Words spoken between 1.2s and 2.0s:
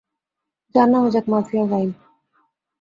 Murphy আর rhyme.